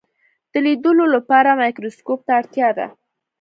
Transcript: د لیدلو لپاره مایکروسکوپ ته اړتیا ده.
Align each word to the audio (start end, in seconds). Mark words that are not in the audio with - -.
د 0.51 0.53
لیدلو 0.65 1.05
لپاره 1.15 1.57
مایکروسکوپ 1.61 2.19
ته 2.27 2.31
اړتیا 2.39 2.69
ده. 2.77 2.87